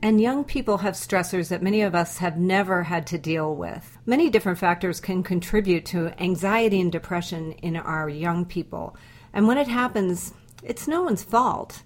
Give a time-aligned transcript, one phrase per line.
[0.00, 3.98] And young people have stressors that many of us have never had to deal with.
[4.06, 8.96] Many different factors can contribute to anxiety and depression in our young people.
[9.32, 11.82] And when it happens, it's no one's fault.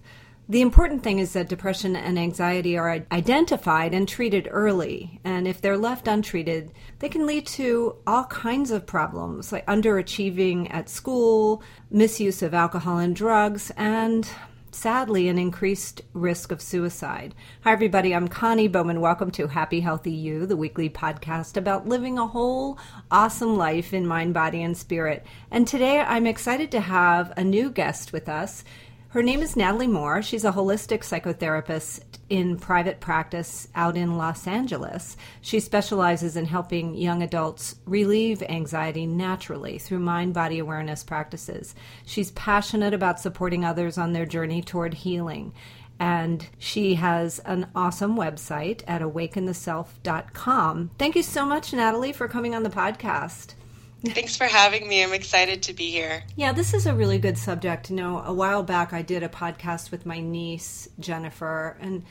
[0.48, 5.19] The important thing is that depression and anxiety are identified and treated early.
[5.25, 10.67] And if they're left untreated, they can lead to all kinds of problems like underachieving
[10.70, 14.29] at school, misuse of alcohol and drugs, and
[14.75, 17.35] sadly, an increased risk of suicide.
[17.62, 18.15] Hi, everybody.
[18.15, 19.01] I'm Connie Bowman.
[19.01, 22.79] Welcome to Happy Healthy You, the weekly podcast about living a whole
[23.11, 25.27] awesome life in mind, body, and spirit.
[25.50, 28.65] And today I'm excited to have a new guest with us.
[29.09, 30.23] Her name is Natalie Moore.
[30.23, 35.17] She's a holistic psychotherapist in private practice out in Los Angeles.
[35.41, 41.75] She specializes in helping young adults relieve anxiety naturally through mind body awareness practices.
[42.06, 45.53] She's passionate about supporting others on their journey toward healing.
[46.00, 50.91] And she has an awesome website at awakentheself.com.
[50.98, 53.55] Thank you so much, Natalie, for coming on the podcast.
[54.05, 55.03] Thanks for having me.
[55.03, 56.25] I'm excited to be here.
[56.34, 57.89] Yeah, this is a really good subject.
[57.89, 62.05] You know, a while back I did a podcast with my niece, Jennifer, and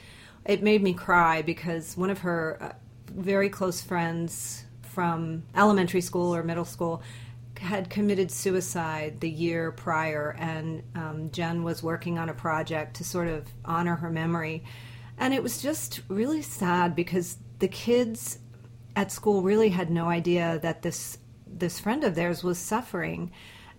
[0.45, 2.71] it made me cry because one of her uh,
[3.13, 7.03] very close friends from elementary school or middle school
[7.59, 13.03] had committed suicide the year prior, and um, Jen was working on a project to
[13.03, 14.63] sort of honor her memory.
[15.17, 18.39] And it was just really sad because the kids
[18.95, 21.17] at school really had no idea that this
[21.51, 23.31] this friend of theirs was suffering,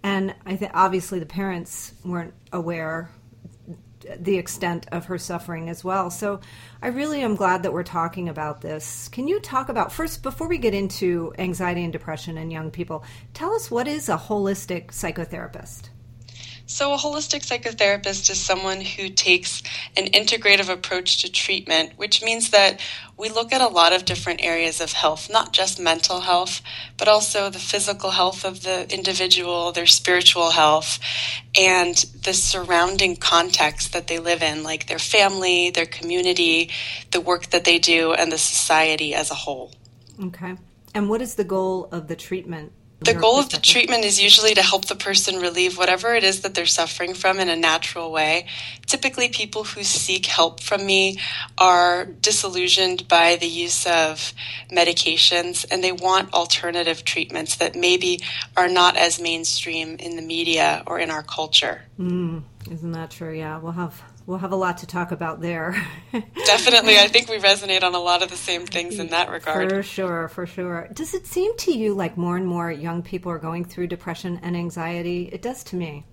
[0.03, 3.11] and I think obviously the parents weren't aware
[4.19, 6.11] the extent of her suffering as well.
[6.11, 6.41] So
[6.83, 9.09] I really am glad that we're talking about this.
[9.09, 13.05] Can you talk about first before we get into anxiety and depression in young people?
[13.35, 15.91] Tell us what is a holistic psychotherapist?
[16.67, 19.63] So, a holistic psychotherapist is someone who takes
[19.97, 22.81] an integrative approach to treatment, which means that
[23.19, 26.63] we look at a lot of different areas of health, not just mental health,
[26.97, 30.99] but also the physical health of the individual, their spiritual health,
[31.59, 36.71] and the surrounding context that they live in, like their family, their community,
[37.11, 39.73] the work that they do, and the society as a whole.
[40.21, 40.57] Okay.
[40.95, 42.73] And what is the goal of the treatment
[43.05, 46.43] the goal of the treatment is usually to help the person relieve whatever it is
[46.43, 48.47] that they're suffering from in a natural way.
[48.87, 51.19] Typically, people who seek help from me
[51.59, 54.33] are disillusioned by the use of
[54.71, 58.21] medications and they want alternative treatments that maybe
[58.57, 61.83] are not as mainstream in the media or in our culture.
[61.99, 63.33] Mm, isn't that true?
[63.33, 65.75] Yeah, we'll have we'll have a lot to talk about there.
[66.13, 66.99] Definitely.
[66.99, 69.71] I think we resonate on a lot of the same things in that regard.
[69.71, 70.89] For sure, for sure.
[70.93, 74.41] Does it seem to you like more and more young people are going through depression
[74.43, 75.29] and anxiety?
[75.33, 76.07] It does to me.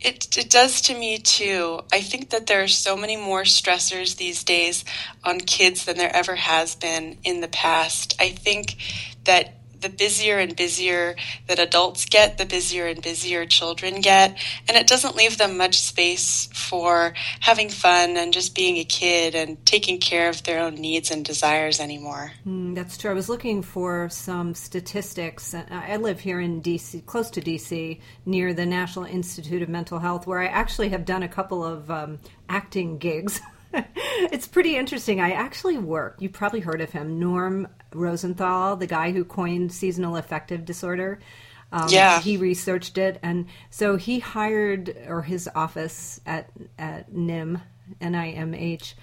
[0.00, 1.80] It, it does to me too.
[1.92, 4.84] I think that there are so many more stressors these days
[5.24, 8.16] on kids than there ever has been in the past.
[8.18, 8.76] I think
[9.24, 14.36] that the busier and busier that adults get, the busier and busier children get.
[14.68, 19.34] And it doesn't leave them much space for having fun and just being a kid
[19.34, 22.32] and taking care of their own needs and desires anymore.
[22.46, 23.10] Mm, that's true.
[23.10, 25.54] I was looking for some statistics.
[25.54, 30.26] I live here in DC, close to DC, near the National Institute of Mental Health,
[30.26, 32.18] where I actually have done a couple of um,
[32.48, 33.40] acting gigs.
[34.32, 35.20] it's pretty interesting.
[35.20, 36.16] I actually work.
[36.18, 41.20] You've probably heard of him, Norm Rosenthal, the guy who coined seasonal affective disorder.
[41.72, 47.60] Um, yeah, he researched it, and so he hired, or his office at at NIM,
[48.00, 48.96] N I M H,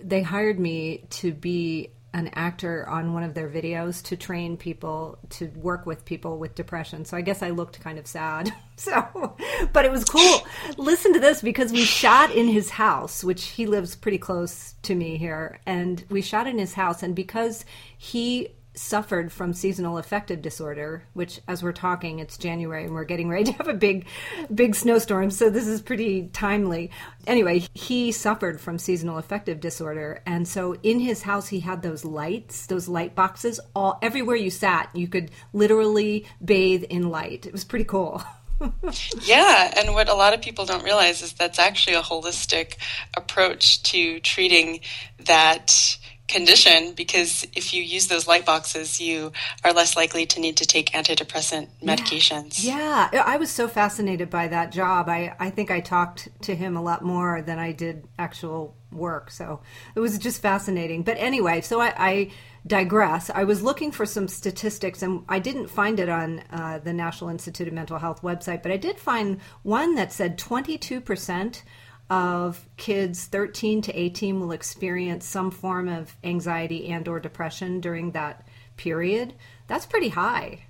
[0.00, 5.18] they hired me to be an actor on one of their videos to train people
[5.28, 7.04] to work with people with depression.
[7.04, 8.50] So I guess I looked kind of sad.
[8.76, 9.36] So,
[9.72, 10.40] but it was cool.
[10.78, 14.96] Listen to this because we shot in his house, which he lives pretty close to
[14.96, 17.64] me here, and we shot in his house and because
[17.96, 23.28] he suffered from seasonal affective disorder, which, as we're talking, it's January and we're getting
[23.28, 24.06] ready to have a big,
[24.52, 25.30] big snowstorm.
[25.30, 26.90] So this is pretty timely.
[27.26, 32.04] Anyway, he suffered from seasonal affective disorder, and so in his house he had those
[32.04, 37.46] lights, those light boxes, all everywhere you sat, you could literally bathe in light.
[37.46, 38.22] It was pretty cool.
[39.22, 42.76] yeah, and what a lot of people don't realize is that's actually a holistic
[43.16, 44.80] approach to treating
[45.24, 45.98] that
[46.28, 49.32] condition because if you use those light boxes, you
[49.62, 52.64] are less likely to need to take antidepressant medications.
[52.64, 53.22] Yeah, yeah.
[53.26, 55.08] I was so fascinated by that job.
[55.08, 59.30] I, I think I talked to him a lot more than I did actual work.
[59.30, 59.60] So
[59.94, 61.02] it was just fascinating.
[61.02, 62.30] But anyway, so I, I
[62.66, 63.28] digress.
[63.28, 67.30] I was looking for some statistics and I didn't find it on uh, the National
[67.30, 71.62] Institute of Mental Health website, but I did find one that said 22%
[72.10, 78.10] of kids 13 to 18 will experience some form of anxiety and or depression during
[78.12, 78.46] that
[78.76, 79.32] period
[79.66, 80.60] that's pretty high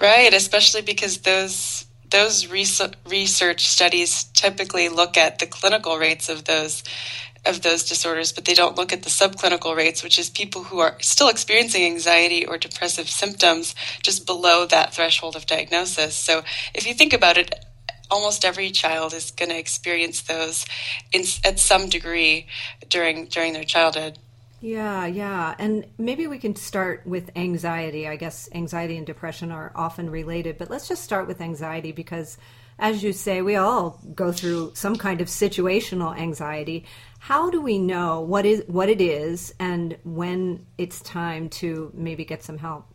[0.00, 6.82] right especially because those those research studies typically look at the clinical rates of those
[7.46, 10.80] of those disorders, but they don't look at the subclinical rates, which is people who
[10.80, 16.14] are still experiencing anxiety or depressive symptoms just below that threshold of diagnosis.
[16.14, 16.42] So
[16.74, 17.64] if you think about it,
[18.10, 20.66] almost every child is going to experience those
[21.12, 22.46] in, at some degree
[22.88, 24.18] during during their childhood.
[24.60, 25.54] Yeah, yeah.
[25.58, 28.08] And maybe we can start with anxiety.
[28.08, 32.38] I guess anxiety and depression are often related, but let's just start with anxiety because
[32.80, 36.84] as you say, we all go through some kind of situational anxiety.
[37.18, 42.24] How do we know what is what it is and when it's time to maybe
[42.24, 42.86] get some help?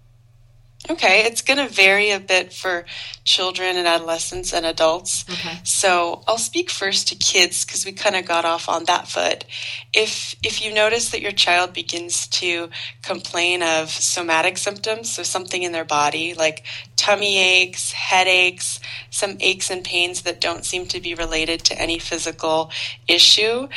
[0.89, 2.83] Okay, it's going to vary a bit for
[3.23, 5.23] children and adolescents and adults.
[5.29, 5.59] Okay.
[5.63, 9.45] So I'll speak first to kids because we kind of got off on that foot.
[9.93, 12.69] If if you notice that your child begins to
[13.01, 16.65] complain of somatic symptoms, so something in their body like
[16.97, 21.97] tummy aches, headaches, some aches and pains that don't seem to be related to any
[21.97, 22.71] physical
[23.07, 23.69] issue,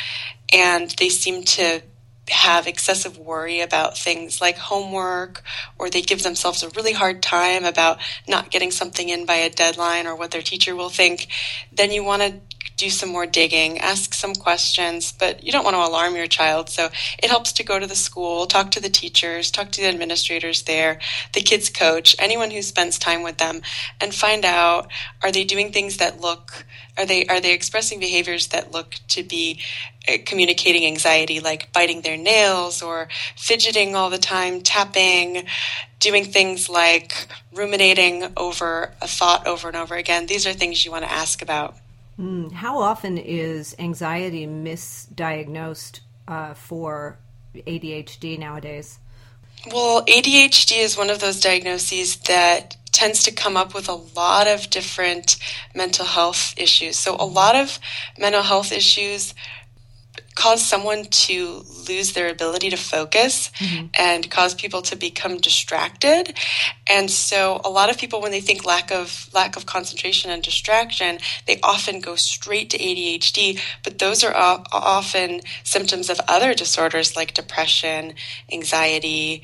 [0.51, 1.81] and they seem to
[2.29, 5.43] have excessive worry about things like homework
[5.77, 9.49] or they give themselves a really hard time about not getting something in by a
[9.49, 11.27] deadline or what their teacher will think,
[11.71, 12.39] then you want to
[12.77, 16.69] do some more digging, ask some questions, but you don't want to alarm your child.
[16.69, 19.87] So it helps to go to the school, talk to the teachers, talk to the
[19.87, 20.99] administrators there,
[21.33, 23.61] the kids coach, anyone who spends time with them
[23.99, 24.91] and find out
[25.23, 26.65] are they doing things that look
[26.97, 29.61] are they are they expressing behaviors that look to be
[30.07, 35.45] uh, communicating anxiety like biting their nails or fidgeting all the time, tapping,
[35.99, 40.25] doing things like ruminating over a thought over and over again.
[40.25, 41.75] These are things you want to ask about.
[42.19, 47.19] Mm, how often is anxiety misdiagnosed uh, for
[47.55, 48.99] ADHD nowadays?
[49.71, 54.47] Well, ADHD is one of those diagnoses that tends to come up with a lot
[54.47, 55.37] of different
[55.75, 56.97] mental health issues.
[56.97, 57.79] So, a lot of
[58.17, 59.35] mental health issues
[60.33, 63.87] cause someone to lose their ability to focus mm-hmm.
[63.93, 66.37] and cause people to become distracted
[66.87, 70.43] and so a lot of people when they think lack of lack of concentration and
[70.43, 71.17] distraction
[71.47, 74.33] they often go straight to ADHD but those are
[74.71, 78.13] often symptoms of other disorders like depression
[78.51, 79.41] anxiety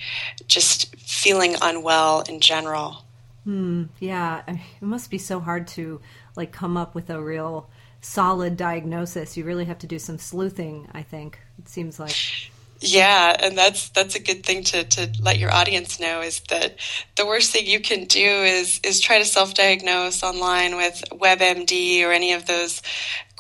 [0.48, 3.03] just feeling unwell in general
[3.44, 6.00] hmm yeah it must be so hard to
[6.36, 7.70] like come up with a real
[8.04, 9.38] solid diagnosis.
[9.38, 11.40] You really have to do some sleuthing, I think.
[11.58, 12.16] It seems like.
[12.80, 16.76] Yeah, and that's that's a good thing to, to let your audience know is that
[17.16, 22.12] the worst thing you can do is is try to self-diagnose online with WebMD or
[22.12, 22.82] any of those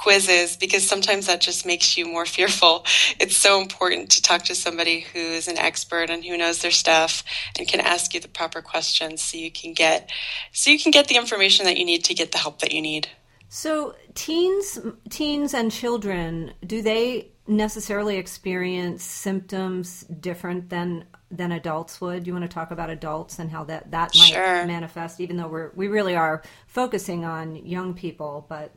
[0.03, 2.85] quizzes because sometimes that just makes you more fearful.
[3.19, 6.71] It's so important to talk to somebody who is an expert and who knows their
[6.71, 7.23] stuff
[7.57, 10.12] and can ask you the proper questions so you can get
[10.51, 12.81] so you can get the information that you need to get the help that you
[12.81, 13.07] need.
[13.48, 14.79] So teens,
[15.10, 22.27] teens and children, do they necessarily experience symptoms different than than adults would?
[22.27, 24.65] You want to talk about adults and how that that might sure.
[24.65, 28.72] manifest, even though we're we really are focusing on young people, but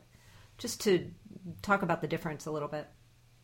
[0.57, 1.11] just to
[1.61, 2.87] talk about the difference a little bit.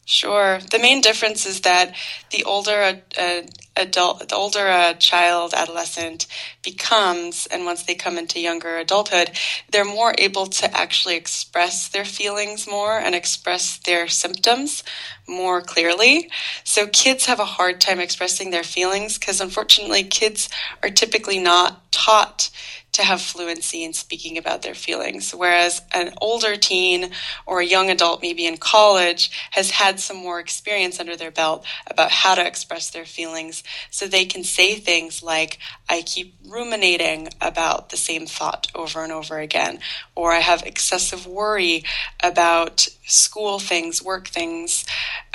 [0.06, 0.60] Sure.
[0.72, 1.96] The main difference is that
[2.32, 6.28] the older a, a adult, the older a child, adolescent
[6.62, 9.32] becomes, and once they come into younger adulthood,
[9.72, 14.84] they're more able to actually express their feelings more and express their symptoms
[15.28, 16.30] more clearly.
[16.64, 20.50] So kids have a hard time expressing their feelings because unfortunately kids
[20.82, 22.50] are typically not taught
[22.94, 25.34] to have fluency in speaking about their feelings.
[25.34, 27.10] Whereas an older teen
[27.46, 31.66] or a young adult, maybe in college, has had some more experience under their belt
[31.88, 33.63] about how to express their feelings.
[33.90, 39.12] So they can say things like, I keep ruminating about the same thought over and
[39.12, 39.80] over again,
[40.16, 41.84] or I have excessive worry
[42.22, 44.86] about school things, work things.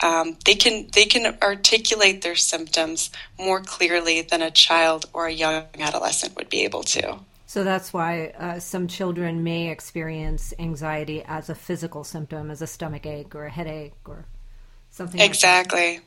[0.03, 5.33] Um, they can they can articulate their symptoms more clearly than a child or a
[5.33, 7.19] young adolescent would be able to.
[7.47, 12.67] So that's why uh, some children may experience anxiety as a physical symptom, as a
[12.67, 14.27] stomach ache or a headache or
[14.91, 15.19] something.
[15.19, 15.95] Exactly.
[15.95, 16.05] Like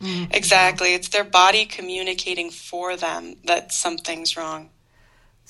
[0.00, 0.32] Mm-hmm.
[0.32, 0.94] Exactly.
[0.94, 4.70] It's their body communicating for them that something's wrong.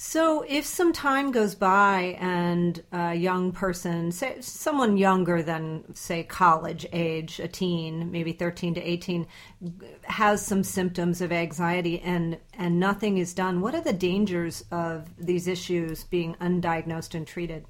[0.01, 6.23] So, if some time goes by and a young person, say someone younger than, say,
[6.23, 9.27] college age, a teen, maybe 13 to 18,
[10.05, 15.09] has some symptoms of anxiety and, and nothing is done, what are the dangers of
[15.19, 17.65] these issues being undiagnosed and treated?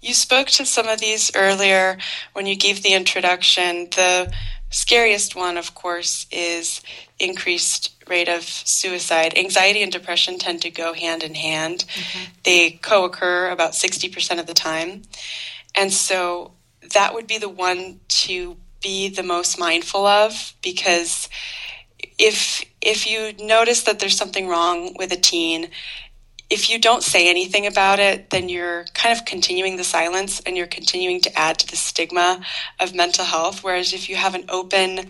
[0.00, 1.96] You spoke to some of these earlier
[2.32, 3.88] when you gave the introduction.
[3.94, 4.32] The
[4.76, 6.82] scariest one, of course, is
[7.18, 9.32] increased rate of suicide.
[9.34, 11.86] Anxiety and depression tend to go hand in hand.
[11.88, 12.28] Okay.
[12.44, 15.02] They co occur about 60% of the time.
[15.74, 16.52] And so
[16.92, 21.30] that would be the one to be the most mindful of because
[22.18, 25.70] if if you notice that there's something wrong with a teen
[26.48, 30.56] if you don't say anything about it, then you're kind of continuing the silence and
[30.56, 32.40] you're continuing to add to the stigma
[32.78, 33.64] of mental health.
[33.64, 35.08] Whereas if you have an open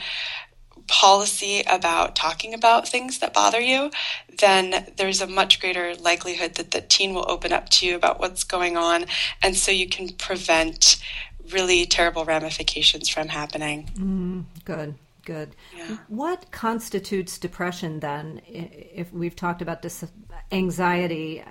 [0.89, 3.91] policy about talking about things that bother you,
[4.39, 8.21] then there's a much greater likelihood that the teen will open up to you about
[8.21, 9.07] what's going on.
[9.43, 11.03] And so you can prevent
[11.51, 13.91] really terrible ramifications from happening.
[13.95, 14.95] Mm, good.
[15.25, 15.57] Good.
[15.77, 15.97] Yeah.
[16.07, 18.41] What constitutes depression then?
[18.47, 20.05] If we've talked about this
[20.53, 21.43] anxiety,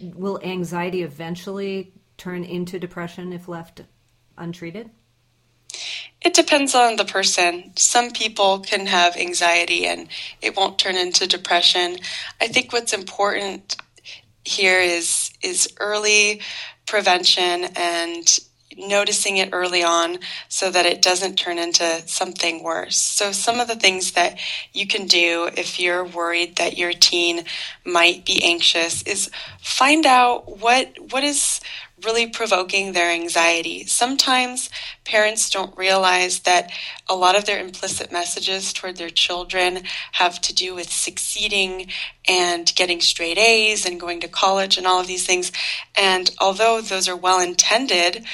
[0.00, 3.82] will anxiety eventually turn into depression if left
[4.38, 4.90] untreated?
[6.22, 7.72] It depends on the person.
[7.76, 10.08] Some people can have anxiety and
[10.40, 11.98] it won't turn into depression.
[12.40, 13.76] I think what's important
[14.44, 16.40] here is is early
[16.86, 18.38] prevention and
[18.76, 20.18] noticing it early on
[20.48, 22.96] so that it doesn't turn into something worse.
[22.96, 24.38] So, some of the things that
[24.72, 27.44] you can do if you're worried that your teen
[27.84, 29.30] might be anxious is
[29.60, 31.60] find out what what is
[32.04, 33.84] really provoking their anxiety.
[33.86, 34.68] Sometimes
[35.04, 36.70] parents don't realize that
[37.08, 41.86] a lot of their implicit messages toward their children have to do with succeeding
[42.28, 45.52] and getting straight A's and going to college and all of these things.
[45.96, 48.24] And although those are well intended,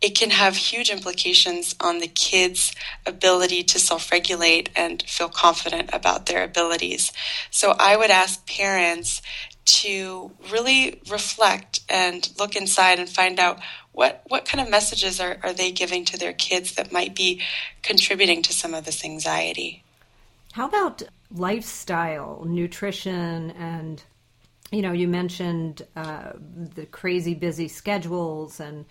[0.00, 2.74] it can have huge implications on the kids'
[3.04, 7.12] ability to self regulate and feel confident about their abilities.
[7.50, 9.20] So I would ask parents
[9.64, 13.60] to really reflect and look inside and find out
[13.92, 17.40] what, what kind of messages are, are they giving to their kids that might be
[17.82, 19.82] contributing to some of this anxiety.
[20.52, 24.02] How about lifestyle, nutrition, and
[24.72, 26.32] you know, you mentioned uh,
[26.74, 28.84] the crazy busy schedules and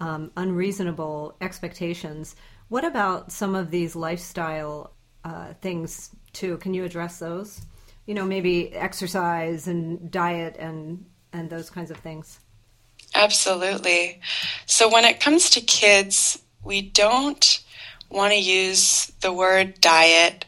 [0.00, 2.36] um, unreasonable expectations.
[2.68, 4.92] What about some of these lifestyle
[5.24, 6.58] uh, things too?
[6.58, 7.62] Can you address those?
[8.06, 12.40] You know, maybe exercise and diet and and those kinds of things.
[13.14, 14.20] Absolutely.
[14.66, 17.62] So when it comes to kids, we don't
[18.10, 20.44] want to use the word diet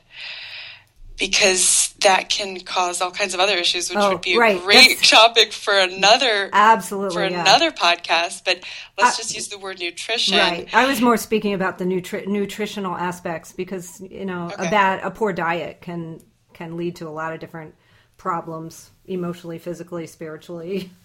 [1.16, 4.60] because that can cause all kinds of other issues, which oh, would be a right.
[4.60, 7.40] great That's, topic for another absolutely for yeah.
[7.40, 8.44] another podcast.
[8.44, 8.64] But
[8.98, 10.36] let's uh, just use the word nutrition.
[10.36, 10.68] Right.
[10.74, 14.66] I was more speaking about the nutri- nutritional aspects because you know okay.
[14.66, 16.20] a bad a poor diet can
[16.54, 17.74] can lead to a lot of different
[18.16, 20.90] problems emotionally, physically, spiritually.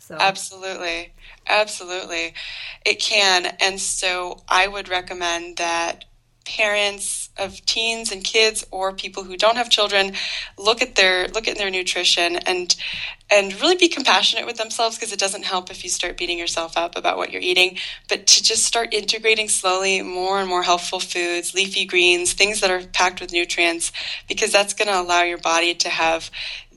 [0.00, 1.12] So Absolutely.
[1.48, 2.32] Absolutely.
[2.86, 3.46] It can.
[3.60, 6.04] And so I would recommend that
[6.56, 10.12] parents of teens and kids or people who don't have children
[10.56, 12.74] look at their look at their nutrition and
[13.30, 16.78] and really be compassionate with themselves because it doesn't help if you start beating yourself
[16.78, 17.76] up about what you're eating.
[18.08, 22.70] But to just start integrating slowly more and more healthful foods leafy greens things that
[22.70, 23.92] are packed with nutrients
[24.26, 26.30] because that's going to allow your body to have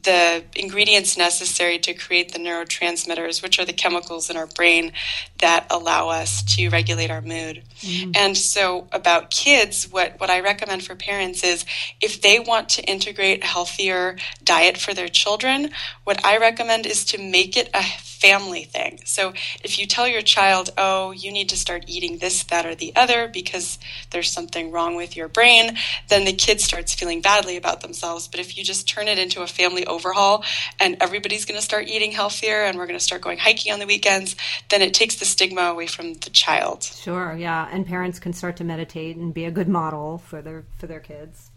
[0.04, 4.92] the ingredients necessary to create the neurotransmitters, which are the chemicals in our brain
[5.40, 7.64] that allow us to regulate our mood.
[7.82, 8.12] Mm-hmm.
[8.16, 11.66] And so, about kids, what, what I recommend for parents is
[12.02, 15.72] if they want to integrate a healthier diet for their children,
[16.04, 17.84] what I recommend is to make it a
[18.22, 19.00] family thing.
[19.06, 22.76] So if you tell your child, oh, you need to start eating this, that, or
[22.76, 23.80] the other because
[24.12, 25.78] there's something wrong with your brain,
[26.10, 28.28] then the kid starts feeling badly about themselves.
[28.28, 30.44] But if you just turn it into a family overhaul
[30.80, 33.80] and everybody's going to start eating healthier and we're going to start going hiking on
[33.80, 34.36] the weekends,
[34.70, 36.84] then it takes the stigma away from the child.
[36.84, 37.68] Sure, yeah.
[37.72, 41.00] And parents can start to meditate and be a good model for their for their
[41.00, 41.50] kids.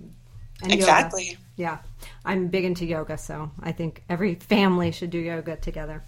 [0.62, 1.24] And exactly.
[1.24, 1.38] Yoga.
[1.56, 1.78] Yeah.
[2.24, 6.02] I'm big into yoga, so I think every family should do yoga together.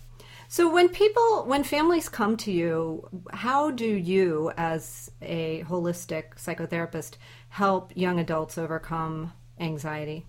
[0.49, 7.15] So when people, when families come to you, how do you, as a holistic psychotherapist,
[7.49, 10.25] help young adults overcome anxiety?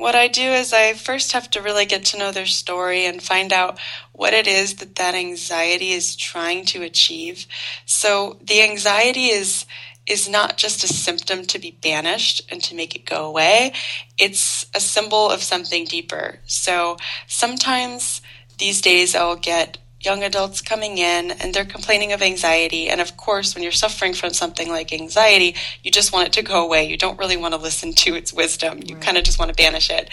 [0.00, 3.22] What I do is I first have to really get to know their story and
[3.22, 3.78] find out
[4.12, 7.46] what it is that that anxiety is trying to achieve.
[7.84, 9.66] So the anxiety is
[10.06, 13.72] is not just a symptom to be banished and to make it go away,
[14.18, 16.40] it's a symbol of something deeper.
[16.46, 16.96] So
[17.28, 18.22] sometimes
[18.60, 22.88] these days I'll get young adults coming in and they're complaining of anxiety.
[22.88, 26.42] And of course, when you're suffering from something like anxiety, you just want it to
[26.42, 26.88] go away.
[26.88, 28.80] You don't really want to listen to its wisdom.
[28.82, 29.04] You right.
[29.04, 30.08] kind of just want to banish it.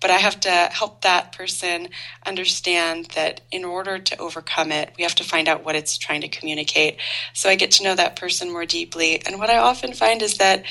[0.00, 1.88] But I have to help that person
[2.24, 6.22] understand that in order to overcome it, we have to find out what it's trying
[6.22, 6.96] to communicate.
[7.34, 9.20] So I get to know that person more deeply.
[9.26, 10.64] And what I often find is that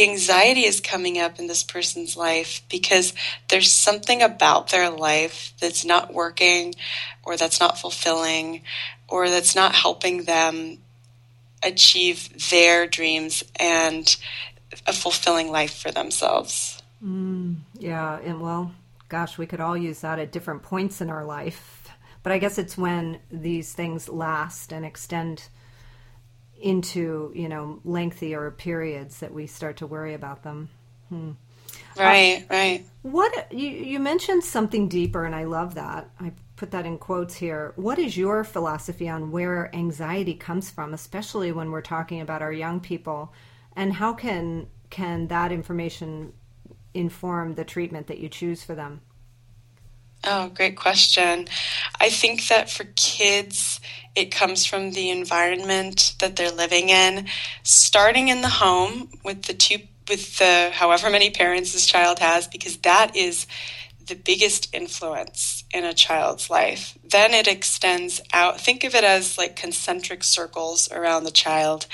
[0.00, 3.12] the anxiety is coming up in this person's life because
[3.48, 6.74] there's something about their life that's not working
[7.22, 8.62] or that's not fulfilling
[9.08, 10.78] or that's not helping them
[11.62, 14.16] achieve their dreams and
[14.86, 16.82] a fulfilling life for themselves.
[17.04, 18.72] Mm, yeah, and well,
[19.10, 21.90] gosh, we could all use that at different points in our life.
[22.22, 25.48] But I guess it's when these things last and extend
[26.60, 30.68] into, you know, lengthier periods that we start to worry about them.
[31.08, 31.32] Hmm.
[31.96, 32.86] Right, uh, right.
[33.02, 36.10] What you you mentioned something deeper and I love that.
[36.20, 37.72] I put that in quotes here.
[37.76, 42.52] What is your philosophy on where anxiety comes from, especially when we're talking about our
[42.52, 43.32] young people,
[43.74, 46.32] and how can can that information
[46.94, 49.00] inform the treatment that you choose for them?
[50.22, 51.46] Oh, great question.
[51.98, 53.80] I think that for kids,
[54.14, 57.26] it comes from the environment that they're living in,
[57.62, 62.48] starting in the home with the two with the however many parents this child has
[62.48, 63.46] because that is
[64.10, 66.98] the biggest influence in a child's life.
[67.04, 68.60] Then it extends out.
[68.60, 71.86] Think of it as like concentric circles around the child.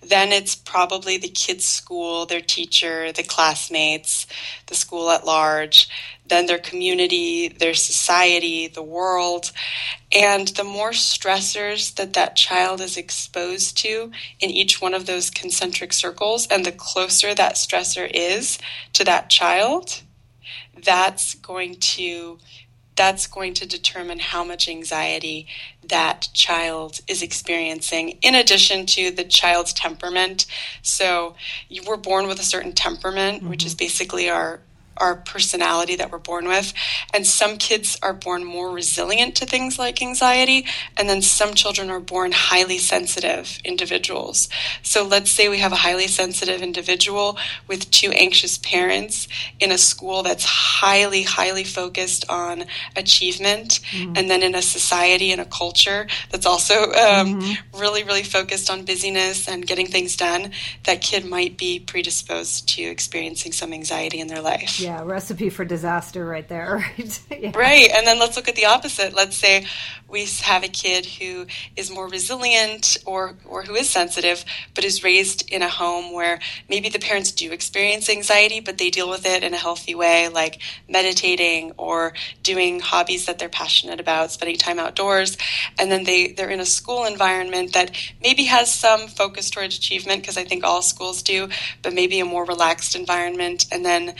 [0.00, 4.28] Then it's probably the kid's school, their teacher, the classmates,
[4.66, 5.88] the school at large,
[6.26, 9.52] then their community, their society, the world.
[10.12, 15.30] And the more stressors that that child is exposed to in each one of those
[15.30, 18.58] concentric circles, and the closer that stressor is
[18.94, 20.02] to that child,
[20.82, 22.38] that's going to
[22.96, 25.48] that's going to determine how much anxiety
[25.88, 30.46] that child is experiencing in addition to the child's temperament
[30.80, 31.34] so
[31.68, 33.50] you were born with a certain temperament mm-hmm.
[33.50, 34.60] which is basically our
[34.96, 36.72] our personality that we're born with.
[37.12, 41.90] And some kids are born more resilient to things like anxiety, and then some children
[41.90, 44.48] are born highly sensitive individuals.
[44.82, 49.28] So let's say we have a highly sensitive individual with two anxious parents
[49.60, 52.64] in a school that's highly, highly focused on
[52.96, 54.14] achievement, mm-hmm.
[54.16, 57.78] and then in a society and a culture that's also um, mm-hmm.
[57.78, 60.50] really, really focused on busyness and getting things done.
[60.84, 64.80] That kid might be predisposed to experiencing some anxiety in their life.
[64.84, 67.20] Yeah, recipe for disaster right there, right?
[67.30, 67.52] yeah.
[67.54, 67.90] Right.
[67.90, 69.14] And then let's look at the opposite.
[69.14, 69.66] Let's say
[70.08, 74.44] we have a kid who is more resilient or, or who is sensitive,
[74.74, 78.90] but is raised in a home where maybe the parents do experience anxiety, but they
[78.90, 84.00] deal with it in a healthy way, like meditating or doing hobbies that they're passionate
[84.00, 85.36] about, spending time outdoors.
[85.78, 90.20] And then they, they're in a school environment that maybe has some focus towards achievement,
[90.20, 91.48] because I think all schools do,
[91.82, 93.66] but maybe a more relaxed environment.
[93.72, 94.14] And then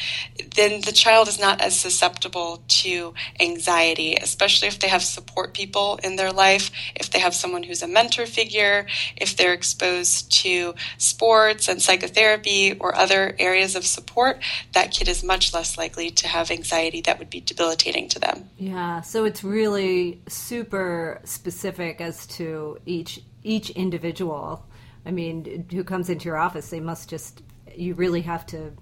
[0.55, 5.99] then the child is not as susceptible to anxiety, especially if they have support people
[6.03, 8.87] in their life, if they have someone who's a mentor figure,
[9.17, 15.23] if they're exposed to sports and psychotherapy or other areas of support, that kid is
[15.23, 18.49] much less likely to have anxiety that would be debilitating to them.
[18.59, 24.65] Yeah, so it's really super specific as to each each individual.
[25.05, 27.43] I mean, who comes into your office, they must just
[27.77, 28.73] you really have to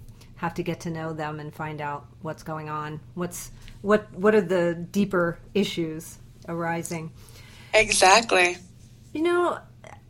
[0.43, 2.99] have to get to know them and find out what's going on.
[3.13, 3.51] What's
[3.81, 6.17] what what are the deeper issues
[6.49, 7.13] arising?
[7.73, 8.57] Exactly.
[9.13, 9.57] You know,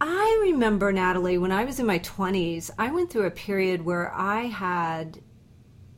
[0.01, 4.11] I remember Natalie when I was in my 20s, I went through a period where
[4.11, 5.19] I had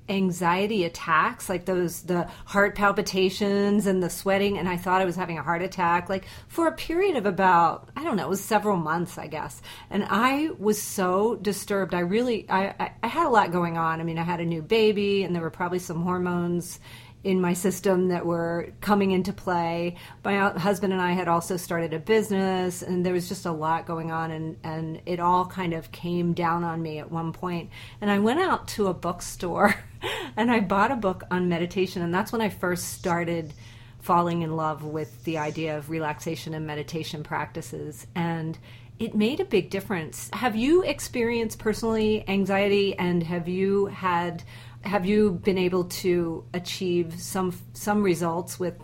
[0.08, 5.16] anxiety attacks like those the heart palpitations and the sweating and i thought i was
[5.16, 8.44] having a heart attack like for a period of about i don't know it was
[8.44, 9.62] several months i guess.
[9.90, 11.94] And i was so disturbed.
[11.94, 14.00] I really i i, I had a lot going on.
[14.00, 16.80] I mean i had a new baby and there were probably some hormones
[17.26, 19.96] in my system that were coming into play.
[20.24, 23.88] My husband and I had also started a business, and there was just a lot
[23.88, 27.72] going on, and, and it all kind of came down on me at one point.
[28.00, 29.74] And I went out to a bookstore
[30.38, 33.56] and I bought a book on meditation, and that's when I first started
[34.02, 38.06] falling in love with the idea of relaxation and meditation practices.
[38.14, 38.56] And
[39.00, 40.30] it made a big difference.
[40.32, 44.44] Have you experienced personally anxiety and have you had
[44.86, 48.76] have you been able to achieve some some results with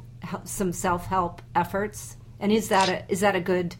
[0.44, 2.18] some self-help efforts?
[2.40, 3.76] And is that a is that a good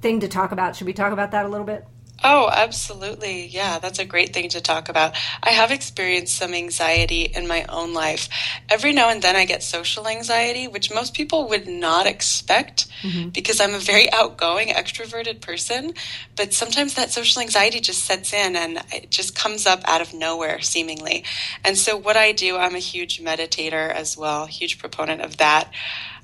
[0.00, 0.76] thing to talk about?
[0.76, 1.86] Should we talk about that a little bit?
[2.24, 3.46] Oh, absolutely.
[3.46, 5.14] Yeah, that's a great thing to talk about.
[5.40, 8.28] I have experienced some anxiety in my own life.
[8.68, 13.28] Every now and then I get social anxiety, which most people would not expect mm-hmm.
[13.28, 15.94] because I'm a very outgoing, extroverted person.
[16.34, 20.12] But sometimes that social anxiety just sets in and it just comes up out of
[20.12, 21.24] nowhere, seemingly.
[21.64, 25.70] And so, what I do, I'm a huge meditator as well, huge proponent of that.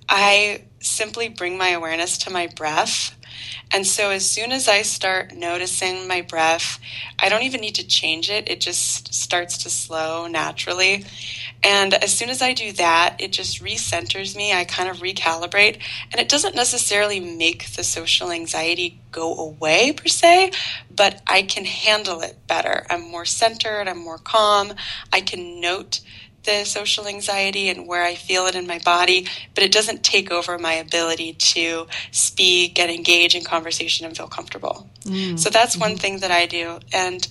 [0.09, 3.17] I simply bring my awareness to my breath
[3.73, 6.79] and so as soon as I start noticing my breath,
[7.19, 8.49] I don't even need to change it.
[8.49, 11.05] It just starts to slow naturally.
[11.63, 14.53] And as soon as I do that, it just recenters me.
[14.53, 15.81] I kind of recalibrate.
[16.13, 20.53] And it doesn't necessarily make the social anxiety go away per se,
[20.95, 22.85] but I can handle it better.
[22.91, 24.75] I'm more centered, I'm more calm.
[25.13, 26.01] I can note
[26.45, 30.31] the social anxiety and where I feel it in my body, but it doesn't take
[30.31, 34.89] over my ability to speak and engage in conversation and feel comfortable.
[35.05, 35.39] Mm.
[35.39, 35.99] So that's one mm-hmm.
[35.99, 36.79] thing that I do.
[36.93, 37.27] And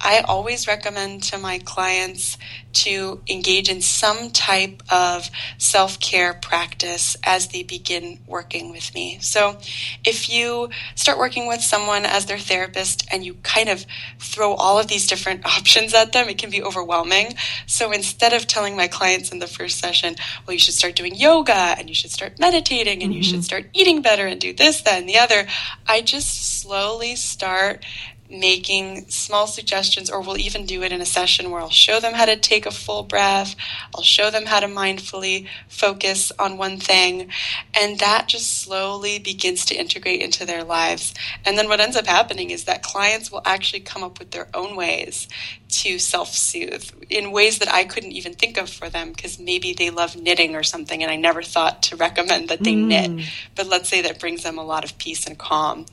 [0.00, 2.38] I always recommend to my clients
[2.72, 9.18] to engage in some type of self care practice as they begin working with me.
[9.20, 9.56] So,
[10.04, 13.84] if you start working with someone as their therapist and you kind of
[14.20, 17.34] throw all of these different options at them, it can be overwhelming.
[17.66, 20.14] So, instead of telling my clients in the first session,
[20.46, 23.16] well, you should start doing yoga and you should start meditating and mm-hmm.
[23.16, 23.42] you should mm-hmm.
[23.42, 25.46] start eating better and do this, that, and the other,
[25.86, 27.84] I just slowly start
[28.30, 32.14] making small suggestions, or we'll even do it in a session where I'll show them
[32.14, 33.56] how to take a full breath.
[33.94, 37.30] I'll show them how to mindfully focus on one thing.
[37.74, 41.14] And that just slowly begins to integrate into their lives.
[41.44, 44.48] And then what ends up happening is that clients will actually come up with their
[44.54, 45.28] own ways
[45.68, 49.74] to self soothe in ways that I couldn't even think of for them because maybe
[49.74, 52.86] they love knitting or something and I never thought to recommend that they mm.
[52.86, 53.26] knit.
[53.54, 55.86] But let's say that brings them a lot of peace and calm.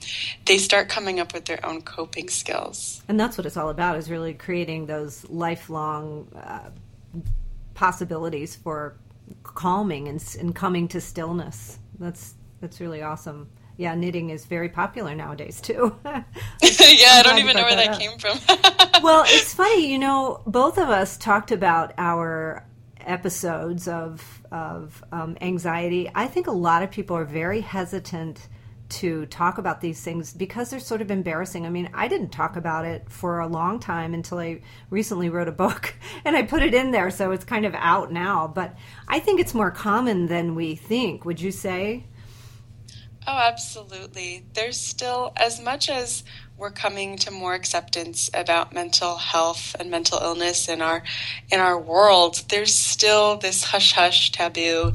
[0.46, 3.04] They start coming up with their own coping skills.
[3.08, 6.70] And that's what it's all about is really creating those lifelong uh,
[7.74, 8.96] possibilities for
[9.44, 11.80] calming and, and coming to stillness.
[12.00, 13.50] That's that's really awesome.
[13.78, 15.96] Yeah, knitting is very popular nowadays too.
[16.06, 16.22] yeah,
[16.62, 18.40] I don't even know where that, that came from.
[19.04, 22.66] well, it's funny, you know, both of us talked about our
[23.02, 26.10] episodes of of um, anxiety.
[26.16, 28.48] I think a lot of people are very hesitant
[28.88, 31.66] to talk about these things because they're sort of embarrassing.
[31.66, 35.48] I mean, I didn't talk about it for a long time until I recently wrote
[35.48, 38.48] a book and I put it in there, so it's kind of out now.
[38.48, 41.26] But I think it's more common than we think.
[41.26, 42.06] Would you say?
[43.28, 44.46] Oh, absolutely.
[44.54, 46.24] There's still, as much as
[46.58, 51.04] we're coming to more acceptance about mental health and mental illness in our
[51.52, 54.94] in our world, there's still this hush hush taboo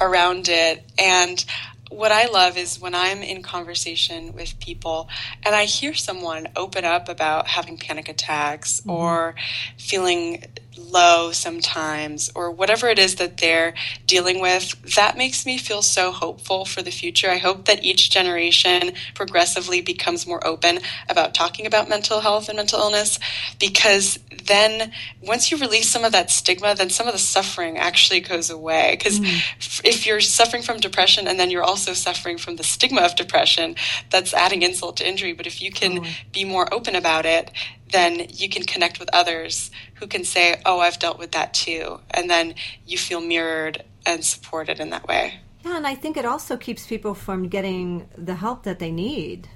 [0.00, 0.84] around it.
[0.98, 1.44] And
[1.90, 5.08] what I love is when I'm in conversation with people
[5.44, 8.90] and I hear someone open up about having panic attacks mm-hmm.
[8.90, 9.34] or
[9.76, 10.44] feeling
[10.76, 13.74] low sometimes or whatever it is that they're
[14.06, 17.30] dealing with, that makes me feel so hopeful for the future.
[17.30, 22.56] I hope that each generation progressively becomes more open about talking about mental health and
[22.56, 23.18] mental illness
[23.58, 28.20] because then once you release some of that stigma, then some of the suffering actually
[28.20, 28.96] goes away.
[28.98, 29.82] Because mm.
[29.84, 33.76] if you're suffering from depression and then you're also suffering from the stigma of depression,
[34.10, 35.32] that's adding insult to injury.
[35.32, 36.06] But if you can oh.
[36.32, 37.50] be more open about it,
[37.92, 42.00] then you can connect with others who can say, Oh, I've dealt with that too.
[42.10, 42.54] And then
[42.86, 45.40] you feel mirrored and supported in that way.
[45.64, 49.48] Yeah, and I think it also keeps people from getting the help that they need.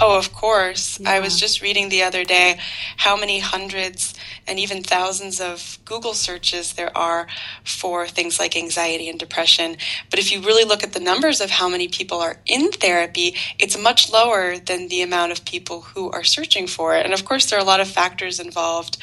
[0.00, 1.00] Oh, of course.
[1.00, 1.10] Yeah.
[1.10, 2.60] I was just reading the other day
[2.96, 4.14] how many hundreds
[4.46, 7.26] and even thousands of Google searches there are
[7.64, 9.76] for things like anxiety and depression.
[10.08, 13.34] But if you really look at the numbers of how many people are in therapy,
[13.58, 17.04] it's much lower than the amount of people who are searching for it.
[17.04, 18.98] And of course, there are a lot of factors involved.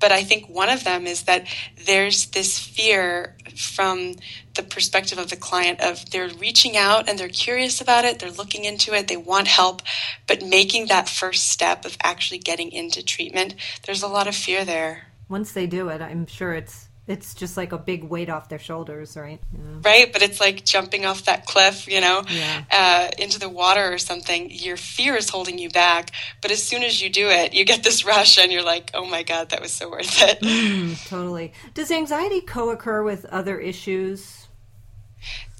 [0.00, 1.46] But I think one of them is that
[1.86, 4.16] there's this fear from
[4.60, 8.30] the perspective of the client of they're reaching out and they're curious about it, they're
[8.30, 9.82] looking into it, they want help,
[10.26, 13.54] but making that first step of actually getting into treatment,
[13.86, 15.06] there's a lot of fear there.
[15.28, 18.58] Once they do it, I'm sure it's it's just like a big weight off their
[18.58, 19.40] shoulders, right?
[19.52, 19.80] Yeah.
[19.82, 22.62] Right, but it's like jumping off that cliff, you know, yeah.
[22.70, 24.48] uh, into the water or something.
[24.50, 27.82] Your fear is holding you back, but as soon as you do it, you get
[27.82, 31.52] this rush, and you're like, "Oh my god, that was so worth it." Mm, totally.
[31.74, 34.39] Does anxiety co-occur with other issues?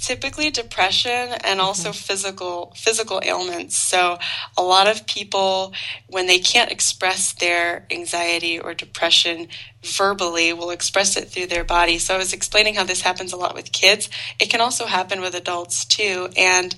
[0.01, 1.99] Typically depression and also mm-hmm.
[1.99, 3.77] physical physical ailments.
[3.77, 4.19] So
[4.57, 5.73] a lot of people
[6.09, 9.49] when they can't express their anxiety or depression
[9.83, 11.99] verbally will express it through their body.
[11.99, 14.09] So i was explaining how this happens a lot with kids.
[14.39, 16.29] It can also happen with adults too.
[16.37, 16.75] And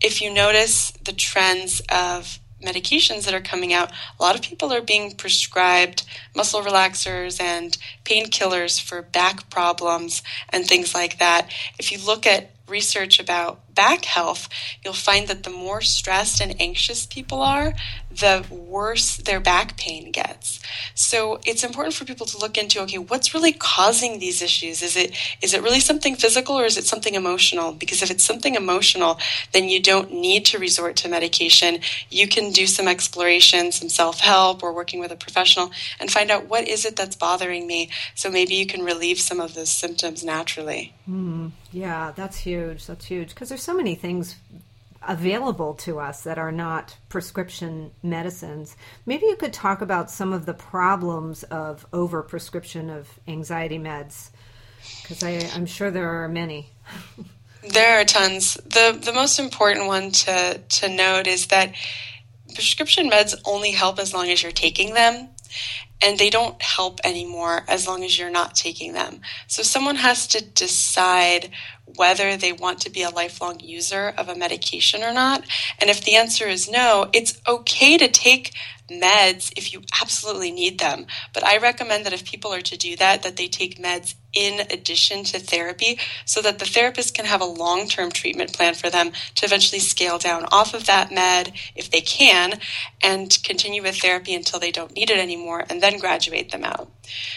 [0.00, 4.72] if you notice the trends of medications that are coming out, a lot of people
[4.72, 11.48] are being prescribed muscle relaxers and painkillers for back problems and things like that.
[11.78, 14.48] If you look at research about back health,
[14.84, 17.74] you'll find that the more stressed and anxious people are,
[18.20, 20.60] the worse their back pain gets.
[20.94, 24.82] So it's important for people to look into okay, what's really causing these issues?
[24.82, 27.72] Is it is it really something physical or is it something emotional?
[27.72, 29.18] Because if it's something emotional,
[29.52, 31.78] then you don't need to resort to medication.
[32.10, 36.48] You can do some exploration, some self-help or working with a professional and find out
[36.48, 37.90] what is it that's bothering me.
[38.14, 40.94] So maybe you can relieve some of those symptoms naturally.
[41.08, 42.86] Mm, yeah, that's huge.
[42.86, 44.36] That's huge because there's so many things
[45.06, 48.76] available to us that are not prescription medicines.
[49.06, 54.30] Maybe you could talk about some of the problems of overprescription of anxiety meds,
[55.02, 56.70] because I'm sure there are many.
[57.70, 58.54] there are tons.
[58.54, 61.74] the The most important one to to note is that
[62.54, 65.28] prescription meds only help as long as you're taking them.
[66.02, 69.20] And they don't help anymore as long as you're not taking them.
[69.46, 71.50] So someone has to decide
[71.96, 75.44] whether they want to be a lifelong user of a medication or not.
[75.80, 78.52] And if the answer is no, it's okay to take
[78.90, 81.06] meds if you absolutely need them.
[81.34, 84.60] But I recommend that if people are to do that, that they take meds in
[84.70, 88.88] addition to therapy so that the therapist can have a long term treatment plan for
[88.88, 92.60] them to eventually scale down off of that med if they can
[93.02, 96.88] and continue with therapy until they don't need it anymore and then graduate them out.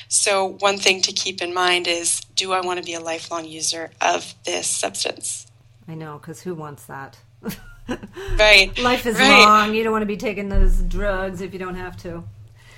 [0.08, 3.46] So, one thing to keep in mind is do I want to be a lifelong
[3.46, 5.48] user of this substance?
[5.88, 7.18] I know, because who wants that?
[8.38, 8.78] right.
[8.78, 9.44] Life is right.
[9.44, 9.74] long.
[9.74, 12.24] You don't want to be taking those drugs if you don't have to.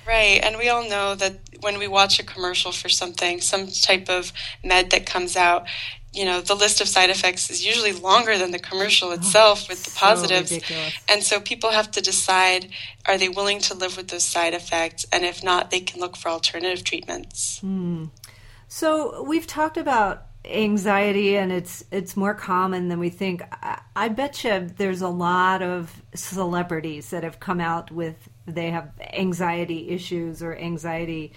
[0.06, 0.40] Right.
[0.42, 4.32] And we all know that when we watch a commercial for something, some type of
[4.62, 5.66] med that comes out,
[6.12, 9.64] you know, the list of side effects is usually longer than the commercial oh, itself
[9.64, 10.52] oh, with the so positives.
[10.52, 10.94] Ridiculous.
[11.08, 12.68] And so people have to decide
[13.06, 15.06] are they willing to live with those side effects?
[15.12, 17.58] And if not, they can look for alternative treatments.
[17.60, 18.06] Hmm.
[18.68, 23.42] So we've talked about anxiety and it's it's more common than we think.
[23.62, 28.70] I, I bet you there's a lot of celebrities that have come out with they
[28.70, 31.32] have anxiety issues or anxiety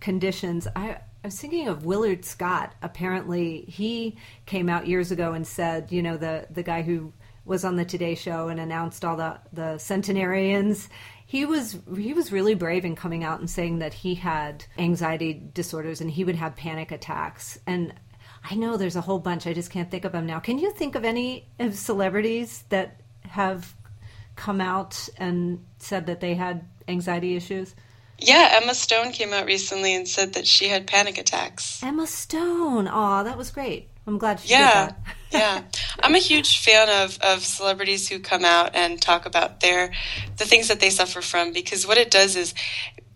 [0.00, 0.68] conditions.
[0.76, 2.74] I, I was thinking of Willard Scott.
[2.82, 7.12] Apparently, he came out years ago and said, you know, the the guy who
[7.44, 10.88] was on the Today Show and announced all the the centenarians.
[11.26, 15.32] He was he was really brave in coming out and saying that he had anxiety
[15.54, 17.58] disorders and he would have panic attacks.
[17.66, 17.94] And
[18.48, 19.46] I know there's a whole bunch.
[19.46, 20.40] I just can't think of them now.
[20.40, 23.74] Can you think of any of celebrities that have
[24.36, 27.74] come out and said that they had anxiety issues?
[28.18, 31.82] Yeah, Emma Stone came out recently and said that she had panic attacks.
[31.82, 32.88] Emma Stone.
[32.90, 33.88] Oh, that was great.
[34.06, 35.16] I'm glad she yeah, did that.
[35.32, 35.62] yeah.
[36.02, 39.92] I'm a huge fan of, of celebrities who come out and talk about their
[40.36, 42.54] the things that they suffer from because what it does is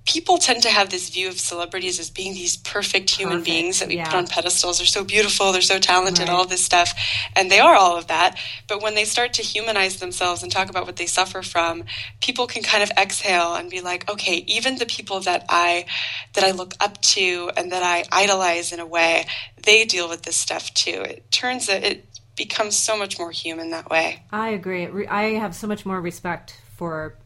[0.06, 3.44] people tend to have this view of celebrities as being these perfect human perfect.
[3.44, 4.04] beings that we yeah.
[4.04, 4.78] put on pedestals.
[4.78, 6.34] They're so beautiful, they're so talented, right.
[6.34, 6.94] all this stuff.
[7.34, 8.38] And they are all of that.
[8.68, 11.84] But when they start to humanize themselves and talk about what they suffer from,
[12.20, 15.86] people can kind of exhale and be like, okay, even the people that I
[16.34, 19.26] that I look up to and that I idolize in a way,
[19.64, 21.02] they deal with this stuff too.
[21.02, 24.22] It turns it, it becomes so much more human that way.
[24.30, 25.06] I agree.
[25.08, 27.16] I have so much more respect for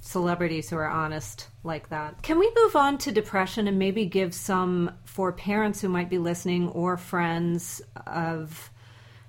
[0.00, 2.22] celebrities who are honest like that.
[2.22, 6.18] Can we move on to depression and maybe give some for parents who might be
[6.18, 8.70] listening or friends of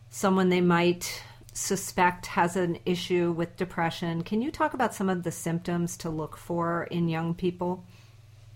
[0.10, 4.24] someone they might suspect has an issue with depression?
[4.24, 7.86] Can you talk about some of the symptoms to look for in young people?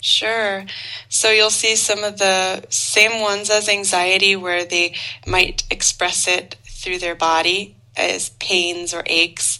[0.02, 0.65] Sure.
[1.10, 4.96] So you'll see some of the same ones as anxiety where they
[5.28, 9.60] might express it through their body as pains or aches.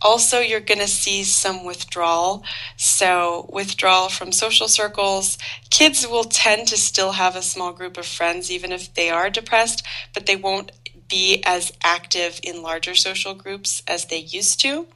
[0.00, 2.44] Also, you're going to see some withdrawal.
[2.76, 5.38] So, withdrawal from social circles.
[5.70, 9.28] Kids will tend to still have a small group of friends, even if they are
[9.28, 9.84] depressed,
[10.14, 10.72] but they won't
[11.08, 14.86] be as active in larger social groups as they used to.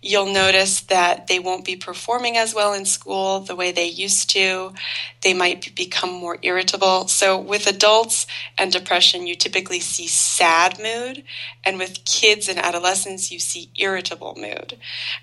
[0.00, 4.30] You'll notice that they won't be performing as well in school the way they used
[4.30, 4.72] to.
[5.22, 7.08] They might become more irritable.
[7.08, 8.26] So, with adults
[8.58, 11.22] and depression, you typically see sad mood,
[11.64, 14.78] and with kids and adolescents, you see irritable mood.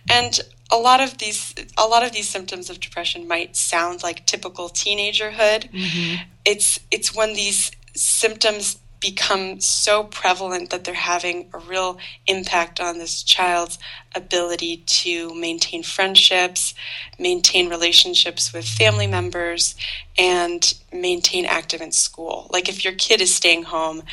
[0.09, 0.39] And
[0.71, 4.69] a lot of these a lot of these symptoms of depression might sound like typical
[4.69, 5.71] teenagerhood.
[5.71, 6.23] Mm-hmm.
[6.45, 12.97] It's it's when these symptoms become so prevalent that they're having a real impact on
[12.97, 13.79] this child's
[14.13, 16.73] ability to maintain friendships,
[17.17, 19.75] maintain relationships with family members,
[20.17, 22.47] and maintain active in school.
[22.51, 24.03] Like if your kid is staying home,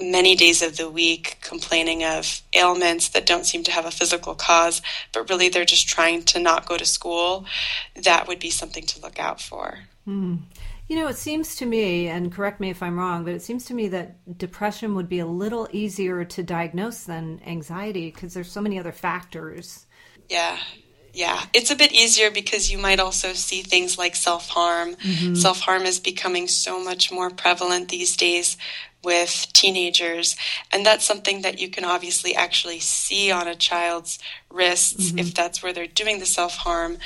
[0.00, 4.34] many days of the week complaining of ailments that don't seem to have a physical
[4.34, 4.82] cause,
[5.12, 7.46] but really they're just trying to not go to school,
[7.94, 9.78] that would be something to look out for.
[10.06, 10.40] Mm.
[10.88, 13.64] You know, it seems to me, and correct me if I'm wrong, but it seems
[13.66, 18.50] to me that depression would be a little easier to diagnose than anxiety because there's
[18.50, 19.86] so many other factors.
[20.28, 20.58] Yeah,
[21.12, 24.94] yeah, it's a bit easier because you might also see things like self harm.
[24.94, 25.34] Mm-hmm.
[25.34, 28.56] Self harm is becoming so much more prevalent these days
[29.06, 30.36] with teenagers.
[30.72, 34.18] And that's something that you can obviously actually see on a child's
[34.50, 35.20] wrists mm-hmm.
[35.20, 36.98] if that's where they're doing the self harm.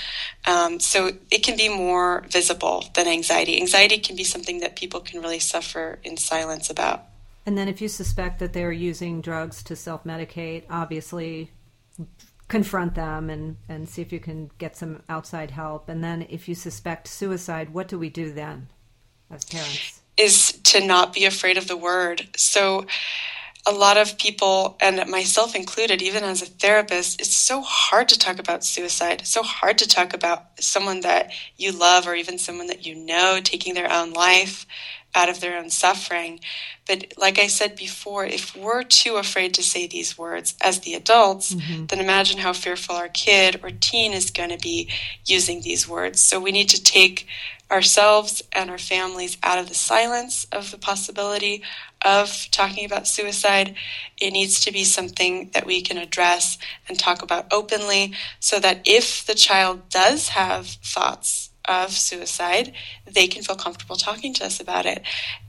[0.47, 3.61] Um, so it can be more visible than anxiety.
[3.61, 7.05] Anxiety can be something that people can really suffer in silence about.
[7.47, 11.51] And then if you suspect that they're using drugs to self medicate, obviously
[12.49, 15.89] confront them and, and see if you can get some outside help.
[15.89, 18.69] And then if you suspect suicide, what do we do then
[19.31, 20.01] as parents?
[20.21, 22.29] Is to not be afraid of the word.
[22.37, 22.87] So
[23.67, 28.19] a lot of people, and myself included, even as a therapist, it's so hard to
[28.19, 29.27] talk about suicide.
[29.27, 33.39] so hard to talk about someone that you love or even someone that you know
[33.43, 34.67] taking their own life
[35.15, 36.41] out of their own suffering.
[36.87, 40.95] But like I said before, if we're too afraid to say these words as the
[40.95, 41.87] adults, mm-hmm.
[41.87, 44.89] then imagine how fearful our kid or teen is going to be
[45.27, 46.21] using these words.
[46.21, 47.27] So we need to take
[47.71, 51.63] ourselves and our families out of the silence of the possibility
[52.05, 53.75] of talking about suicide.
[54.21, 58.83] It needs to be something that we can address and talk about openly so that
[58.85, 62.73] if the child does have thoughts of suicide,
[63.07, 65.03] they can feel comfortable talking to us about it.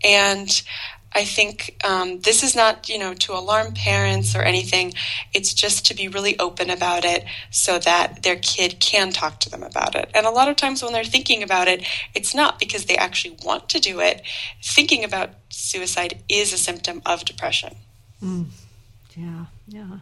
[0.03, 0.61] And
[1.13, 4.93] I think um, this is not, you know, to alarm parents or anything.
[5.33, 9.49] It's just to be really open about it so that their kid can talk to
[9.49, 10.09] them about it.
[10.13, 13.37] And a lot of times when they're thinking about it, it's not because they actually
[13.43, 14.21] want to do it.
[14.63, 17.75] Thinking about suicide is a symptom of depression.
[18.23, 18.45] Mm.
[19.15, 19.99] Yeah, yeah.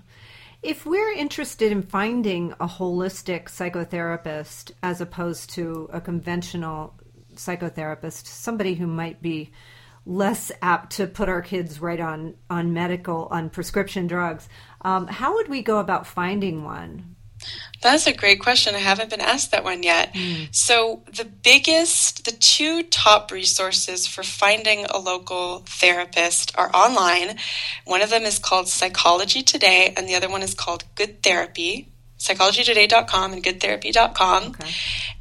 [0.61, 6.93] If we're interested in finding a holistic psychotherapist as opposed to a conventional
[7.35, 9.51] psychotherapist, somebody who might be
[10.05, 14.47] less apt to put our kids right on on medical on prescription drugs,
[14.81, 17.15] um, how would we go about finding one?
[17.81, 18.75] That's a great question.
[18.75, 20.13] I haven't been asked that one yet.
[20.13, 20.53] Mm.
[20.53, 27.37] So, the biggest, the two top resources for finding a local therapist are online.
[27.85, 31.87] One of them is called Psychology Today, and the other one is called Good Therapy
[32.19, 34.43] psychologytoday.com and goodtherapy.com.
[34.43, 34.71] Okay.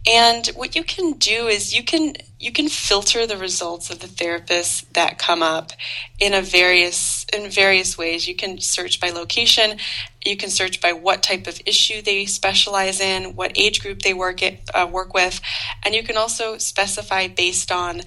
[0.06, 4.06] And what you can do is you can you can filter the results of the
[4.06, 5.72] therapists that come up
[6.20, 8.28] in a various in various ways.
[8.28, 9.78] You can search by location,
[10.24, 14.14] you can search by what type of issue they specialize in, what age group they
[14.14, 15.40] work it, uh, work with,
[15.84, 18.02] and you can also specify based on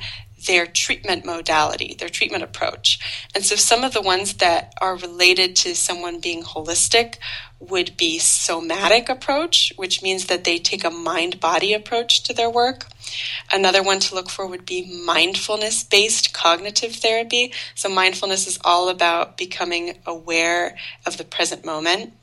[0.47, 2.99] their treatment modality, their treatment approach.
[3.35, 7.17] And so some of the ones that are related to someone being holistic
[7.61, 12.49] would be somatic approach, which means that they take a mind body approach to their
[12.49, 12.87] work.
[13.51, 17.53] Another one to look for would be mindfulness based cognitive therapy.
[17.75, 22.13] So mindfulness is all about becoming aware of the present moment.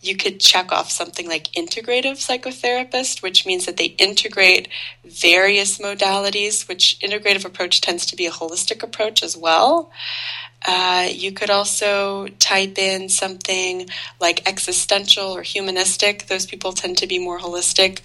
[0.00, 4.68] You could check off something like integrative psychotherapist, which means that they integrate
[5.04, 9.90] various modalities, which integrative approach tends to be a holistic approach as well.
[10.66, 13.88] Uh, you could also type in something
[14.20, 16.26] like existential or humanistic.
[16.26, 18.00] Those people tend to be more holistic.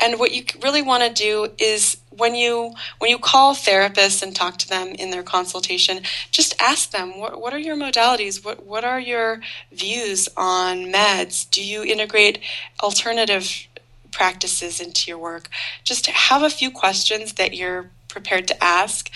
[0.00, 4.34] And what you really want to do is when you when you call therapists and
[4.34, 6.00] talk to them in their consultation,
[6.32, 8.44] just ask them what what are your modalities?
[8.44, 9.40] What what are your
[9.72, 11.48] views on meds?
[11.48, 12.40] Do you integrate
[12.82, 13.68] alternative
[14.10, 15.48] practices into your work?
[15.84, 19.08] Just have a few questions that you're prepared to ask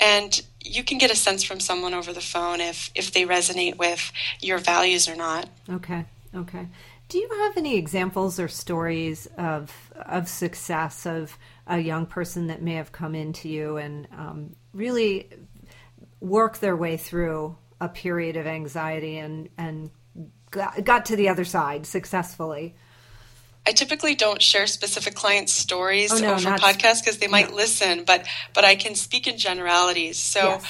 [0.00, 3.76] and you can get a sense from someone over the phone if if they resonate
[3.76, 5.48] with your values or not.
[5.68, 6.04] Okay.
[6.34, 6.68] Okay.
[7.08, 12.62] Do you have any examples or stories of of success of a young person that
[12.62, 15.28] may have come into you and um, really
[16.20, 19.90] work their way through a period of anxiety and and
[20.50, 22.76] got, got to the other side successfully?
[23.70, 27.54] I typically don't share specific clients' stories oh, no, over podcasts because they might no.
[27.54, 30.18] listen, but but I can speak in generalities.
[30.18, 30.64] So yes.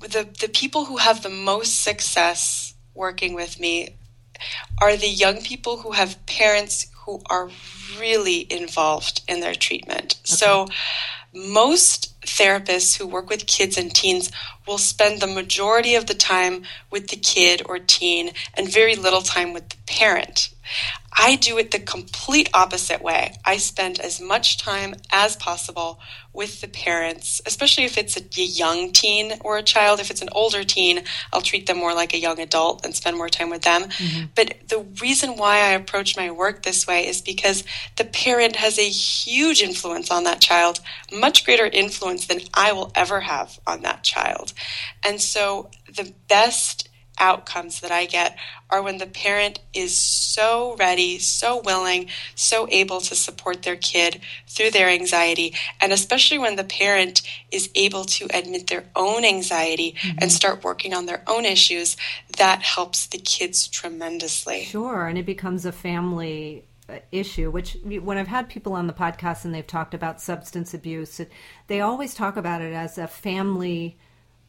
[0.00, 3.96] the the people who have the most success working with me
[4.82, 7.48] are the young people who have parents who are
[8.00, 10.16] really involved in their treatment.
[10.16, 10.34] Okay.
[10.34, 10.66] So
[11.32, 14.30] most therapists who work with kids and teens
[14.66, 19.22] will spend the majority of the time with the kid or teen and very little
[19.22, 20.50] time with the parent.
[21.18, 23.34] I do it the complete opposite way.
[23.44, 26.00] I spend as much time as possible
[26.32, 29.98] with the parents, especially if it's a young teen or a child.
[29.98, 31.02] If it's an older teen,
[31.32, 33.82] I'll treat them more like a young adult and spend more time with them.
[33.82, 34.26] Mm-hmm.
[34.36, 37.64] But the reason why I approach my work this way is because
[37.96, 40.78] the parent has a huge influence on that child,
[41.12, 44.52] much greater influence than I will ever have on that child.
[45.04, 46.88] And so the best
[47.20, 48.36] outcomes that I get
[48.70, 54.20] are when the parent is so ready, so willing, so able to support their kid
[54.48, 59.94] through their anxiety, and especially when the parent is able to admit their own anxiety
[60.00, 60.18] mm-hmm.
[60.20, 61.96] and start working on their own issues,
[62.38, 64.64] that helps the kids tremendously.
[64.64, 66.64] Sure, and it becomes a family
[67.12, 71.20] issue which when i've had people on the podcast and they've talked about substance abuse
[71.66, 73.98] they always talk about it as a family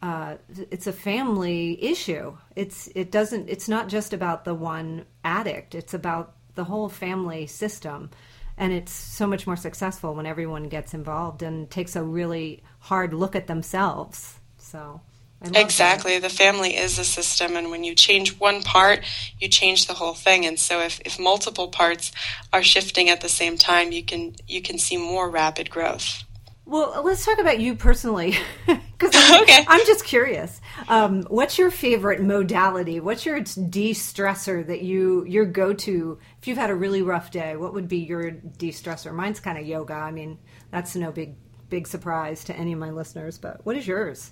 [0.02, 0.38] uh,
[0.72, 2.36] it's a family issue.
[2.56, 3.50] It's it doesn't.
[3.50, 5.76] It's not just about the one addict.
[5.76, 8.10] It's about the whole family system,
[8.58, 13.14] and it's so much more successful when everyone gets involved and takes a really hard
[13.14, 14.39] look at themselves.
[14.58, 15.02] So.
[15.44, 16.20] Exactly.
[16.20, 16.30] That.
[16.30, 19.04] The family is a system, and when you change one part,
[19.39, 20.46] you change the whole thing.
[20.46, 22.12] And so, if, if multiple parts
[22.54, 26.24] are shifting at the same time, you can you can see more rapid growth.
[26.72, 29.66] Well, let's talk about you personally, because I'm, okay.
[29.68, 30.62] I'm, just curious.
[30.88, 33.00] Um, what's your favorite modality?
[33.00, 37.58] What's your de-stressor that you your go to if you've had a really rough day?
[37.58, 39.12] What would be your de-stressor?
[39.12, 39.96] Mine's kind of yoga.
[39.96, 40.38] I mean,
[40.70, 41.36] that's no big
[41.70, 43.39] big surprise to any of my listeners.
[43.39, 44.32] But what is yours?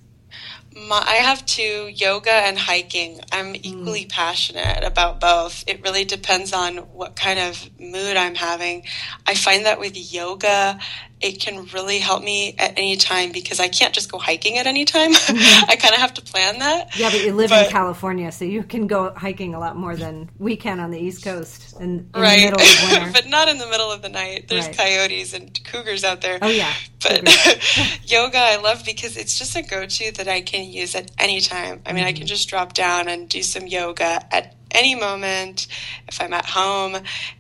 [0.76, 3.20] My, I have two yoga and hiking.
[3.32, 3.60] I'm mm.
[3.64, 4.10] equally mm.
[4.10, 5.64] passionate about both.
[5.68, 8.84] It really depends on what kind of mood I'm having.
[9.26, 10.80] I find that with yoga,
[11.22, 14.68] it can really help me at any time because I can't just go hiking at
[14.68, 15.12] any time.
[15.30, 15.70] Mm-hmm.
[15.70, 16.98] I kind of have to plan that.
[16.98, 19.96] Yeah, but you live but, in California, so you can go hiking a lot more
[19.96, 22.38] than we can on the East Coast in, in right.
[22.38, 23.12] The middle of winter.
[23.14, 24.48] but not in the middle of the night.
[24.48, 24.78] There's right.
[24.78, 26.40] coyotes and cougars out there.
[26.42, 26.74] Oh yeah.
[27.02, 27.24] But
[28.06, 31.82] yoga I love because it's just a go-to that I can use at any time.
[31.86, 32.04] I mean.
[32.04, 32.28] I can mm-hmm.
[32.28, 35.68] just drop down and do some yoga at any moment
[36.08, 36.98] if I'm at home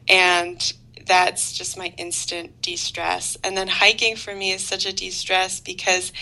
[0.08, 0.74] and
[1.06, 3.36] that's just my instant de stress.
[3.44, 6.14] And then hiking for me is such a de stress because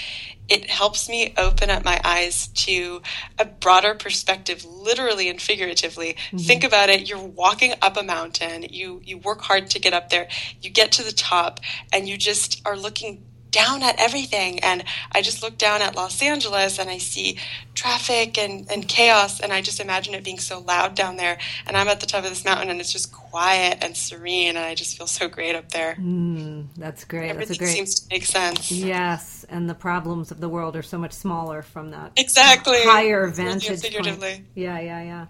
[0.47, 3.01] it helps me open up my eyes to
[3.37, 6.37] a broader perspective literally and figuratively mm-hmm.
[6.37, 10.09] think about it you're walking up a mountain you you work hard to get up
[10.09, 10.27] there
[10.61, 11.59] you get to the top
[11.91, 13.25] and you just are looking
[13.57, 14.59] down at everything.
[14.59, 17.37] And I just look down at Los Angeles and I see
[17.73, 19.39] traffic and, and chaos.
[19.39, 21.37] And I just imagine it being so loud down there.
[21.65, 24.55] And I'm at the top of this mountain and it's just quiet and serene.
[24.55, 25.95] And I just feel so great up there.
[25.95, 27.29] Mm, that's great.
[27.29, 27.75] Everything that's great...
[27.75, 28.71] seems to make sense.
[28.71, 29.45] Yes.
[29.49, 33.81] And the problems of the world are so much smaller from that exactly higher vantage
[34.19, 34.45] point.
[34.55, 35.25] Yeah, yeah, yeah.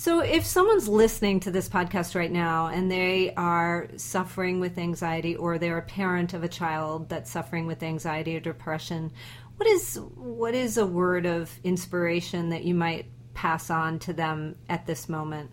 [0.00, 5.36] So, if someone's listening to this podcast right now and they are suffering with anxiety
[5.36, 9.12] or they're a parent of a child that's suffering with anxiety or depression,
[9.58, 14.56] what is what is a word of inspiration that you might pass on to them
[14.70, 15.50] at this moment?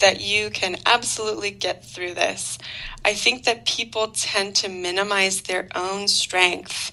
[0.00, 2.58] That you can absolutely get through this.
[3.06, 6.92] I think that people tend to minimize their own strength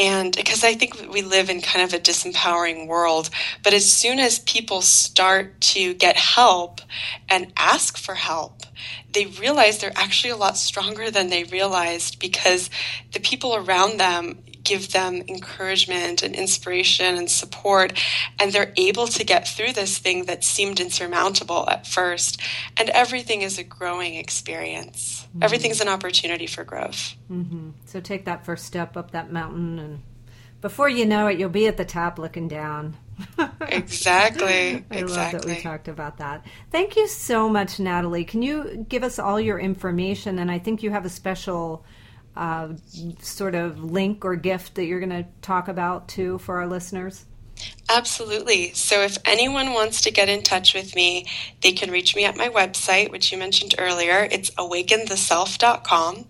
[0.00, 3.28] and because I think we live in kind of a disempowering world,
[3.62, 6.80] but as soon as people start to get help
[7.28, 8.62] and ask for help,
[9.12, 12.70] they realize they're actually a lot stronger than they realized because
[13.12, 17.92] the people around them give them encouragement and inspiration and support,
[18.38, 22.40] and they're able to get through this thing that seemed insurmountable at first.
[22.76, 25.26] And everything is a growing experience.
[25.28, 25.42] Mm-hmm.
[25.42, 27.14] Everything's an opportunity for growth.
[27.30, 27.70] Mm-hmm.
[27.86, 30.02] So take that first step up that mountain, and
[30.60, 32.96] before you know it, you'll be at the top looking down.
[33.60, 34.84] exactly.
[34.90, 34.98] I exactly.
[34.98, 36.44] love that we talked about that.
[36.70, 38.24] Thank you so much, Natalie.
[38.24, 40.38] Can you give us all your information?
[40.38, 41.84] And I think you have a special
[42.36, 42.68] uh,
[43.20, 47.26] sort of link or gift that you're going to talk about too for our listeners?
[47.92, 48.72] Absolutely.
[48.72, 51.26] So, if anyone wants to get in touch with me,
[51.60, 54.28] they can reach me at my website, which you mentioned earlier.
[54.30, 56.26] It's awakentheself.com.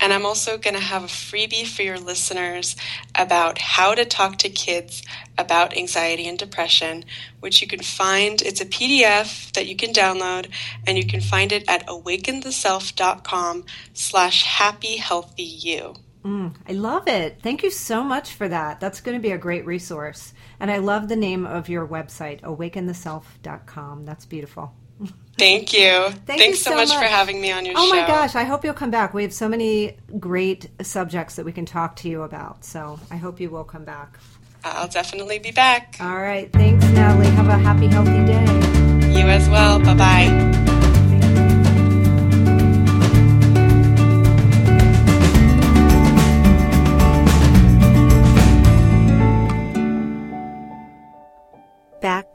[0.00, 2.74] And I'm also going to have a freebie for your listeners
[3.14, 5.02] about how to talk to kids
[5.36, 7.04] about anxiety and depression,
[7.40, 8.40] which you can find.
[8.40, 10.48] It's a PDF that you can download,
[10.86, 15.96] and you can find it at awakentheself.com slash happy healthy you.
[16.24, 17.40] Mm, I love it.
[17.42, 18.80] Thank you so much for that.
[18.80, 20.32] That's going to be a great resource.
[20.58, 24.04] And I love the name of your website, awakentheself.com.
[24.06, 24.72] That's beautiful.
[25.38, 26.08] Thank you.
[26.10, 26.96] Thank Thanks you so, so much, much.
[26.98, 27.96] for having me on your Oh show.
[27.96, 29.12] Oh my gosh, I hope you'll come back.
[29.12, 32.64] We have so many great subjects that we can talk to you about.
[32.64, 34.18] So I hope you will come back.
[34.64, 35.96] I'll definitely be back.
[36.00, 36.50] All right.
[36.52, 37.26] Thanks, Natalie.
[37.26, 39.20] Have a happy, healthy day.
[39.20, 39.78] You as well.
[39.78, 40.70] Bye bye.